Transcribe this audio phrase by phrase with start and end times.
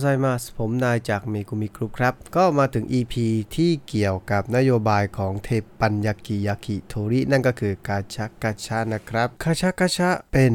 [0.00, 3.14] ja: おはようございます ผมนายจากเมกุมิกรุ๊ปครับ ก็มาถึง EP
[3.56, 10.54] ที่เกี่ยวกับนโยบายของเทปปันยากิยากิโทริ นั่นก็คือ Kacha Kacha นะครับ Kacha Kacha เป็น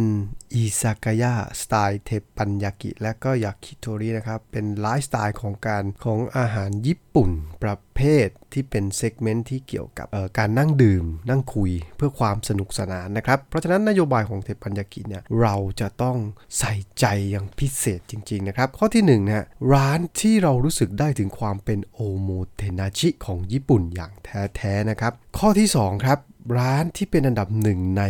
[0.56, 7.30] อิซากายะสไตล์เทปปันยากิ และก็ยากิโทรินะครับ เป็นไลฟ์สไตล์ของการของอาหารญี่ปุ่น
[7.64, 16.18] ประเภทที่เป็น segment ที่เกี่ยวกับการนั่งดื่ม นั่งคุยเพื่อความสนุกสนานนะครับ เพราะฉะนั้นนโยบายของเทปปันยากิเนี่ยเราจะต้อง
[16.60, 26.20] ใส่ใจอย่างพิเศษจริงๆนะครับ ข้อที่1นะฮะร้านที่เรารู้สึกได้ถึงความเป็นโอโมเทนาชิของญี่ปุ่นอย่างแท้ๆนะครับ ข้อที่2ครับ
[26.58, 28.04] ร้านที่เป็นอันดับหนึ่งใน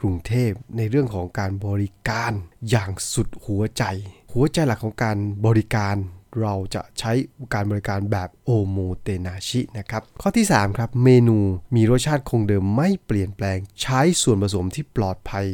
[0.00, 2.32] กรุงเทพในเรื่องของการบริการ
[2.70, 3.84] อย่างสุดหัวใจ
[4.32, 5.96] หัวใจหลักของการบริการ
[6.42, 7.12] เราจะใช้
[7.54, 11.38] การบริการแบบโอโมเตนาชินะครับ ข้อที่ 3 ครับ เมนู
[11.74, 15.46] มีรสชาติคงเดิมไม่เปลี่ยนแปลง ใช้ส่วนผสมที่ปลอดภัย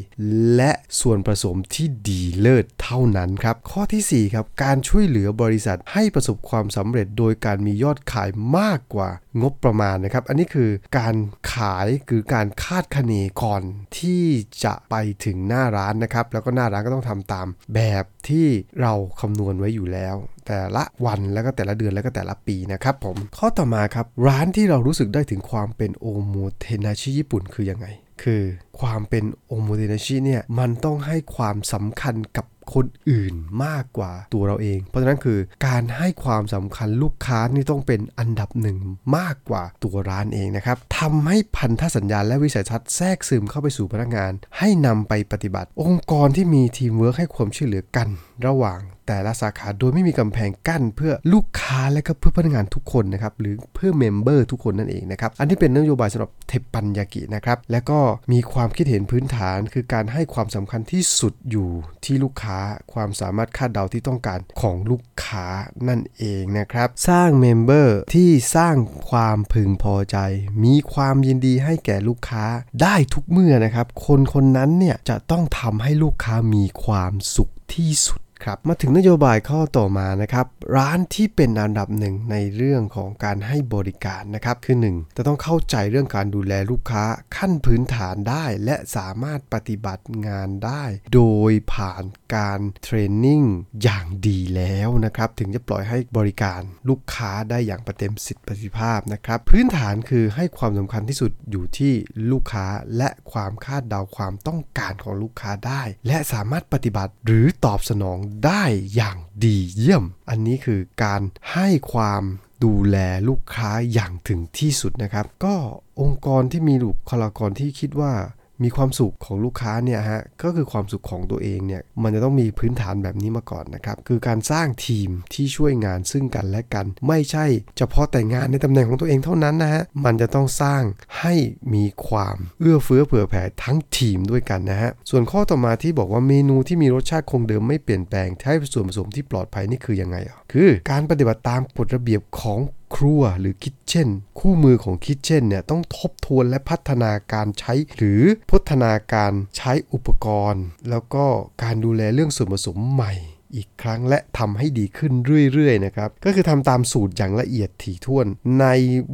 [0.54, 9.08] และส่วนผสมที่ดีเลิศเท่านั้นครับ ข้อที่ 4 ครับ การช่วยเหลือบริษัทให้ประสบความสำเร็จโดยการมียอดขายมากกว่า
[9.42, 11.14] งบประมาณนะครับ อันนี้คือการ
[11.54, 13.62] ขายคือการคาดคะเนก่อน
[13.98, 14.24] ที่
[14.64, 18.46] จะไปถึงหน้าร้านนะครับ แล้วก็หน้าร้านก็ต้องทำตามแบบที่
[18.80, 27.86] เราคำนวณไว้อยู่แล้ว แต่ละวันแล้วก็แต่ละเดือนแล้วก็แต่ละปีนะครับผมข้อต่อมาครับร้านที่เรารู้สึกได้ถึงความเป็นโอโมเทนาชิญี่ปุ่นคือยังไง
[28.22, 28.42] คือ
[28.80, 38.78] ความเป็นおもてなし เนี่ยมันต้องให้ความสำคัญกับคนอื่นมากกว่าตัวเราเอง เพราะฉะนั้นคือการให้ความสำคัญลูกค้านี่ต้องเป็นอันดับหนึ่ง
[39.16, 48.08] มากกว่าตัวร้านเองนะครับทำให้พันธสัญญาและวิสัยทัศน์แทรกซึมเข้าไปสู่พนักงาน ให้นำไปปฏิบัติ องค์กรที่มีทีมเวิร์กให้ความช่วยเหลือกัน
[48.46, 58.00] ระหว่าง แต่ละสาขาโดยไม่มีกำแพงกั้นเพื่อลูกค้าและก็เพื่อพนักงานทุกคนนะครับหรือเพื่อ member ทุกคนนั่นเองนะครับอันนี้เป็นนโยบายสำหรับเทปปันยากินะครับและก็
[58.32, 61.68] มีความคิดเห็นพื้นฐานคือการให้ความสำคัญที่สุดอยู่
[62.04, 62.58] ที่ลูกค้า
[62.92, 65.46] ความสามารถคาดเดาที่ต้องการของลูกค้า
[65.88, 68.76] นั่นเองนะครับสร้าง member ที่สร้าง
[69.10, 70.16] ความพึงพอใจ
[70.64, 72.44] มีความยินดีให้แก่ลูกค้า
[72.82, 87.04] ได้ทุกเมื่อนะครับ คนคนนั้นเนี่ยจะต้องทำให้ลูกค้ามีความสุขที่สุด ครับมาถึงนโยบายข้อต่อมานะครับ ร้านที่เป็นอันดับหนึ่งในเรื่องของการให้บริการนะครับคือ 1 จะต้องเข้าใจเรื่องการดูแลลูกค้า
[87.36, 92.04] ขั้นพื้นฐานได้ และสามารถปฏิบัติงานได้ โดยผ่าน
[92.36, 93.42] การเทรนนิ่ง
[93.82, 101.92] อย่างดีแล้วนะครับ ถึงจะปล่อยให้บริการลูกค้าได้อย่างประเต็มสิทธิประสิทธิภาพนะครับ พื้นฐานคือให้ความสำคัญที่สุดอยู่ที่
[102.30, 108.64] ลูกค้าและความคาดเดาความต้องการของลูกค้าได้ และสามารถปฏิบัติหรือตอบสนองได้
[108.94, 111.22] อย่างดีเยี่ยม อันนี้คือการ
[111.52, 112.22] ให้ความ
[112.64, 112.96] ดูแล
[113.28, 115.56] ลูกค้าอย่างถึงที่สุดนะครับ ก็
[116.00, 118.12] องค์กรที่มีบุคลากรที่คิดว่า
[118.62, 127.46] มีความสุขของลูกค้าเนี่ยฮะก็คือความสุขของตัวเองเนี่ยมันจะต้องมีพื้นฐานแบบนี้มาก่อนนะครับคือการสร้างทีมที่ช่วยงานซึ่งกันและกัน ไม่ใช่
[127.78, 130.82] เฉพาะแต่งานในตำแหน่งของตัวเองเท่านั้นนะฮะมันจะต้องสร้าง
[131.20, 131.34] ให้
[131.74, 142.58] มีความเอื้อเฟื้อเผื่อแผ่ทั้งทีมด้วยกันนะฮะส่วนข้อต่อมาที่บอกว่าเมนูที่มีรสชาติคงเดิมไม่เปลี่ยนแปลงใช้ส่วนผสมที่ปลอดภัยนี่คือยังไงอะคือ การปฏิบัติตามกฎระเบียบของ
[142.94, 144.08] ครัวหรือ kitchen
[144.38, 151.24] คู่มือของ kitchen เนี่ยต้องทบทวนและพัฒนาการใช้หรือพัฒนาการใช้อุปกรณ์ แล้วก็
[151.62, 153.12] การดูแลเรื่องส่วนผสมใหม่
[153.56, 155.12] อีกครั้งและทำให้ดีขึ้น
[155.52, 158.26] เรื่อยๆนะครับก็คือทำตามสูตรอย่างละเอียดถี่ถ้วน
[158.60, 158.66] ใน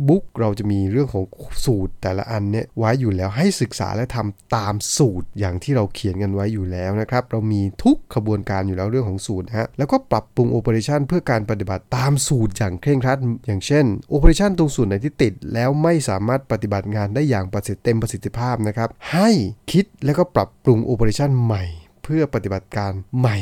[0.09, 1.25] book เราจะมีเรื่องของ
[1.65, 19.29] สูตรแต่ละอันเนี่ยไว้อยู่แล้วให้ศึกษาและทำตามสูตรอย่างที่เราเขียนกันไว้อยู่แล้วนะครับเรามีทุกขบวนการอยู่แล้วเรื่องของสูตรฮะแล้วก็ปรับปรุง operation เพื่อการปฏิบัติตามสูตรอย่างเคร่งครัดอย่างเช่นโอเปอเรชันตรงส่วนไหนที่ติด แล้วไม่สามารถปฏิบัติงานได้อย่างประสิทธิเต็มประสิทธิภาพนะครับให้
[19.73, 21.65] คิดแล้วก็ปรับปรุงโอเปอเรชันใหม่
[22.03, 23.39] เพื่อปฏิบัติการใหม่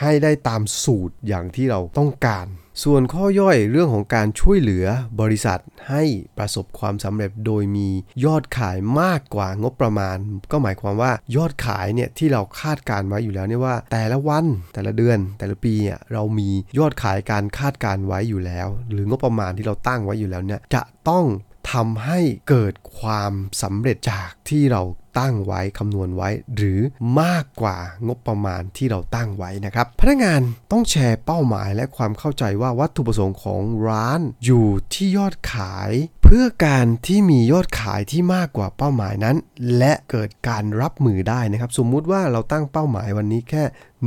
[0.00, 2.46] ให้ได้ตามสูตรอย่างที่เราต้องการ
[2.84, 4.86] ส่วนข้อย่อยเรื่องของการช่วยเหลือ
[5.20, 6.02] บริษัทให้
[6.38, 7.88] ประสบความสำเร็จโดยมี
[8.24, 10.16] ยอดขายมากกว่างบประมาณ
[10.52, 16.48] ก็หมายความว่ายอดขายเนี่ยที่เราคาดการไว้อยู่แล้วเนี่ยว่า แต่ละวันแต่ละเดือนแต่ละปีเนี่ยเรามี
[16.78, 21.26] ยอดขายการคาดการไว้อยู่แล้ว หรืองบประมาณที่เราตั้งไว้อยู่แล้วเนี่ยจะต้อง
[21.72, 24.82] ทำให้เกิดความสำเร็จจากที่เรา
[25.18, 26.80] ตั้งไว้คำนวณไว้ หรือ
[27.20, 30.42] มากกว่างบประมาณที่เราตั้งไว้นะครับ พนักงาน
[30.72, 35.90] ต้องแชร์เป้าหมายและความเข้าใจว่าวัตถุประสงค์ของร้านอยู่ที่ยอดขาย
[36.30, 39.36] เพื่อการที่มียอดขายที่มากกว่าเป้าหมายนั้น
[39.78, 43.64] และเกิดการรับมือได้นะครับ สมมุติว่าเราตั้งเป้าหมายวันนี้แค่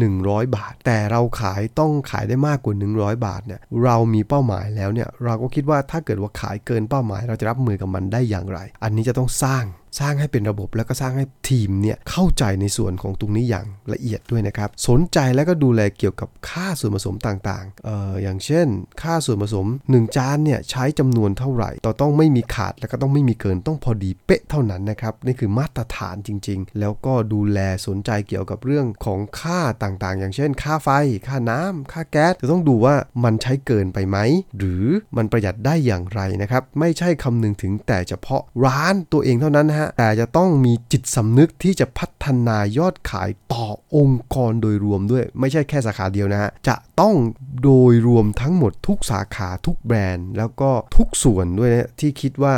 [0.09, 9.65] 100 บาท แต่เราขายต้องขายได้มากกว่า 100 บาทเนี่ยเรามีเป้าหมายแล้วเนี่ยเราก็คิดว่าถ้าเกิดว่าขายเกินเป้าหมาย เราจะรับมือกับมันได้อย่างไร อันนี้จะต้องสร้าง
[9.99, 18.67] สร้างให้เป็นระบบแล้วก็สร้างให้ทีมเนี่ยเข้าใจในส่วนของตรงนี้อย่างละเอียดด้วยนะครับ สนใจแล้วก็ดูแลเกี่ยวกับค่าส่วนผสมต่างๆเอ่ออย่างเช่น
[19.01, 30.89] ค่าส่วนผสม 1 จานเนี่ยใช้จำนวนเท่าไหร่ต่อต้องไม่มีขาดแล้วก็ต้องไม่มีเกินต้องพอดีเป๊ะเท่านั้นนะครับนี่คือมาตรฐานจริง ๆ แล้วก็ดูแลสนใจเกี่ยวกับเรื่องของค่าต่างๆ อย่างเช่น ค่าไฟ
[31.27, 34.17] ค่าน้ำค่าแก๊สจะต้องดูว่ามันใช้เกินไปไหม
[34.57, 34.85] หรือ
[35.17, 43.65] มันประหยัดได้อย่างไรนะครับไม่ใช่คำนึงถึงแต่เฉพาะร้านตัวเองเท่านั้นนะฮะแต่จะต้องมีจิตสำนึกที่จะพั ฒนายอดขายต่อ
[43.95, 47.15] องค์กรโดยรวมด้วย ไม่ใช่แค่สาขาเดียวนะฮะ จะต้อง
[47.63, 52.53] โดยรวมทั้งหมดทุกสาขาทุกแบรนด์ แล้วก็ทุกส่วนด้วยนะที่คิดว่า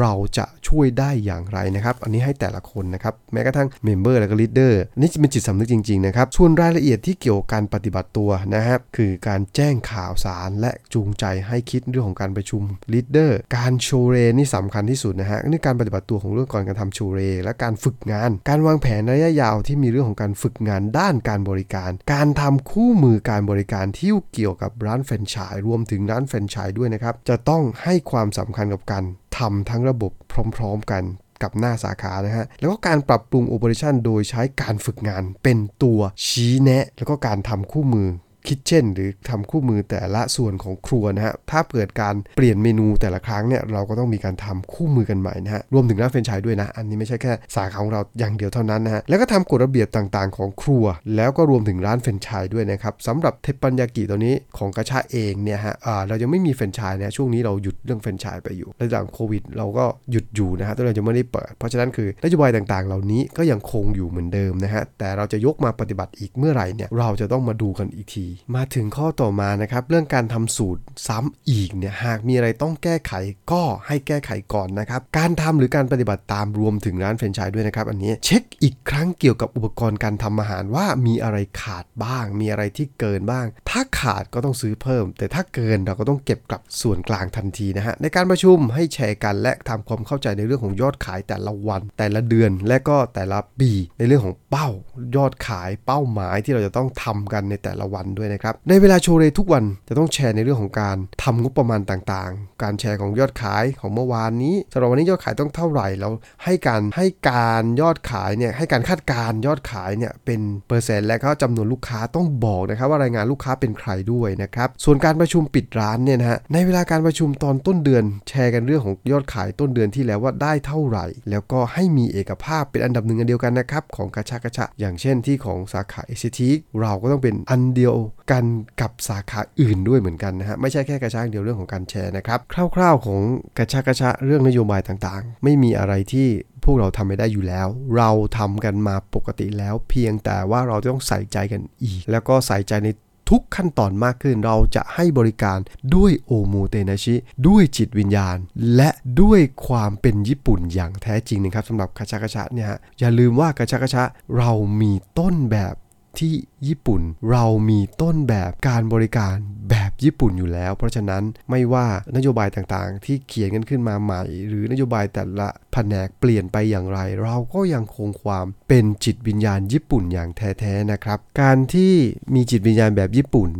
[0.00, 12.62] เราจะช่วยได้อย่างไรนะครับ อันนี้ให้แต่ละคนนะครับ แม้กระทั่ง member และก็ leader นี่จะเป็นจิตสำนึกจริงๆนะครับ ส่วนรายละเอียดที่เกี่ยวกับการปฏิบัติตัวนะครับคือการแจ้งข่าวสารและจูงใจให้คิดเรื่องของการประชุม
[12.92, 29.04] leader การโชว์เรนี่สำคัญที่สุดนะฮะนี่การปฏิบัติตัวของเรื่องก่อนการทำโชว์เรและการฝึกงาน การวางแผนระยะยาวที่มีเรื่องของการฝึกงานด้านการบริการ การทำคู่มือการบริการที่เกี่ยวกับร้านแฟรนไชส์รวมถึงร้านแฟรนไชส์ด้วยนะครับ จะต้องให้ความสำคัญกับการ
[29.38, 30.12] ทำทั้งระบบ
[30.56, 31.02] พร้อม ๆ กัน
[31.42, 38.08] กับหน้าสาขานะฮะ แล้วก็การปรับปรุง operation โดยใช้การฝึกงานเป็นตัวชี้แนะ แล้วก็การทำคู่มือ
[38.48, 50.84] kitchen หรือทำคู่มือแต่ละส่วนของครัวนะฮะถ้าเกิดการเปลี่ยนเมนูแต่ละครั้งเนี่ยเราก็ต้องมีการทำคู่มือกันใหม่นะฮะรวมถึงร้านแฟรนไชส์ด้วยนะอันนี้ไม่ใช่แค่สาขาของเราอย่างเดียวเท่านั้นนะฮะแล้วก็ทำกฎระเบียบต่างๆ ของครัว
[51.16, 55.74] แล้วก็รวมถึงร้านแฟรนไชส์ด้วยนะครับสำหรับเทปปัญญากิตัวนี้ของคะฉะเองเนี่ยฮะ
[56.08, 68.26] เรายังไม่มีแฟรนไชส์นะช่วงนี้เราหยุดเรื่องแฟรนไชส์ไปอยู่และหลังโควิด เราก็หยุดอยู่นะฮะตัวเราจะไม่ได้เปิด เพราะฉะนั้นคือนโยบายต่างๆ เหล่านี้ก็ยังคงอยู่เหมือนเดิมนะฮะแต่เราจะยกมาปฏิบัติอีกเมื่อไหร่เนี่ยเราจะต้องมาดูกันอีกที
[68.56, 73.12] มาถึงข้อต่อมานะครับ เรื่องการทำสูตรซ้ำอีกเนี่ยหากมีอะไรต้องแก้ไข
[73.52, 94.68] ก็ให้แก้ไขก่อนนะครับ การทำหรือการปฏิบัติตามรวมถึงร้านแฟรนไชส์ด้วยนะครับ อันนี้เช็คอีกครั้งเกี่ยวกับอุปกรณ์การทำอาหารว่ามีอะไรขาดบ้าง มีอะไรที่เกินบ้าง ถ้าขาดก็ต้องซื้อเพิ่ม แต่ถ้าเกินเราก็ต้องเก็บกลับส่วนกลางทันทีนะฮะในการประชุมให้แชร์กันและทำความเข้าใจในเรื่องของยอดขายแต่ละวัน แต่ละเดือน และก็แต่ละปีในเรื่องของเป้า
[95.16, 106.12] ยอดขายเป้าหมายที่เราจะต้องทำกันในแต่ละวันด้วยนะครับ ในเวลาโชว์เรทุกวันจะต้องแชร์ในเรื่องของการทำงบประมาณต่างๆ การแชร์ของยอดขายของเมื่อวานนี้สำหรับวันนี้ยอดขายต้องเท่าไหร่แล้ว
[106.44, 127.94] ให้การให้การยอดขายเนี่ยให้การคาดการยอดขายเนี่ยเป็นเปอร์เซ็นต์และก็จำนวนลูกค้าต้องบอกนะครับว่ารายงานลูกค้าเป็นใครด้วยนะครับส่วนการประชุมปิดร้านเนี่ยนะฮะในเวลาการประชุมตอนต้นเดือน แชร์กันเรื่องของยอดขายต้นเดือนที่แล้วว่าได้เท่าไหร่ แล้วก็ให้มีเอกภาพเป็นอันดับหนึ่งอันเดียวกันนะครับของกระชากระชะอย่างเช่นที่ของสาขาเอชทีเราก็ต้องเป็นอันเดียว
[128.30, 128.44] กัน
[128.80, 132.38] กับสาขาอื่นด้วยเหมือนกันนะฮะไม่ใช่แค่กระชากเดียวเรื่องของการแชร์นะครับ
[132.74, 133.20] คร่าวๆ ของ
[133.58, 136.28] กระชากกระชะเรื่องนโยบายต่างๆ ไม่มีอะไรที่
[136.64, 142.88] พวกเราทำไม่ได้อยู่แล้ว เราทำกันมาปกติแล้ว เพียงแต่ว่าเราต้องใส่ใจกันอีก แล้วก็ใส่ใจใน
[143.30, 145.58] ทุกขั้นตอนมากขึ้นเราจะให้บริการ
[145.94, 147.14] ด้วยโอโมเตนาชิ
[147.48, 148.36] ด้วยจิตวิญญาณ
[148.76, 148.90] และ
[149.20, 152.68] ด้วยความเป็นญี่ปุ่นอย่างแท้จริงนะครับสำหรับกระชากระชะเนี่ย
[152.98, 154.04] อย่าลืมว่ากระชากระชะ
[154.38, 154.50] เรา
[154.80, 155.74] มีต้นแบบ
[156.20, 156.34] ที่
[156.66, 157.00] ญี่ปุ่น
[157.30, 159.36] เรามีต้นแบบการบริการ
[159.70, 171.94] แบบญี่ปุ่นอยู่แล้ว เพราะฉะนั้นไม่ว่านโยบายต่างๆ ที่เขียนกันขึ้นมาใหม่ หรือนโยบายแต่ละแผนกเปลี่ยนไปอย่างไร เราก็ยังคงความเป็นจิตวิญญาณญี่ปุ่นอย่างแท้ๆนะครับ การที่
[172.34, 173.50] มีจิตวิญญาณแบบญี่ปุ่น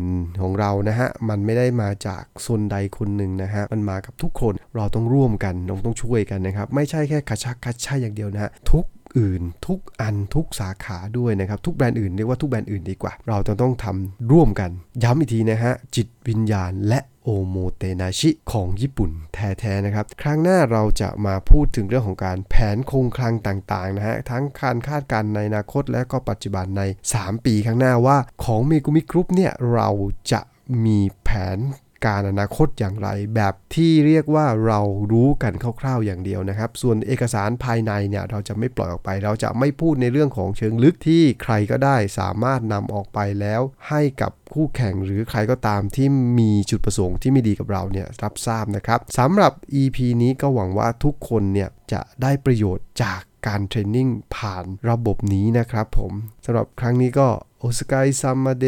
[0.41, 8.85] ของเรานะฮะมันไม่ได้มาจากส่วนใดคนหนึ่งนะฮะมันมากับทุกคนเราต้องร่วมกันเราต้องช่วยกันนะครับ ไม่ใช่แค่กระชักกระช่อย่างเดียวนะฮะทุก
[9.19, 14.71] อื่น ทุกอันทุกสาขาด้วยนะครับทุกแบรนด์อื่นเรียกว่าทุกแบรนด์อื่นดีกว่า เราจะต้องทำร่วมกัน
[15.03, 26.83] ย้ำอีกทีนะฮะจิตวิญญาณและおもてなしของญี่ปุ่นแท้ๆนะครับ ครั้งหน้าเราจะมาพูดถึงเรื่องของการแผนคงคลังต่างๆนะฮะ ทั้งการคาดการณ์ในอนาคตและก็ปัจจุบันใน
[27.15, 29.89] 3 ปีข้างหน้าว่าของเมกุมิกรุ๊ปเนี่ย เรา
[30.33, 30.41] จะ
[30.85, 31.59] มีแผน
[32.07, 34.81] การอนาคตอย่างไร แบบที่เรียกว่าเรา
[35.13, 56.13] รู้กันคร่าวๆอย่างเดียวนะครับ ส่วนเอกสารภายในเนี่ยเราจะไม่ปล่อยออกไป เราจะไม่พูดในเรื่องของเชิงลึกที่ใครก็ได้สามารถนำออกไปแล้วให้กับคู่แข่งหรือใครก็ตามที่มีจุดประสงค์ที่ไม่ดีกับเราเนี่ยรับทราบนะครับสำหรับ EP นี้ก็หวังว่าทุกคนเนี่ยจะได้ประโยชน์จากการเทรนนิ่งผ่านระบบนี้นะครับผม
[56.45, 57.29] สำหรับครั้งนี้ก็
[57.59, 58.67] โอสกายซัมมาเด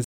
[0.00, 0.07] ส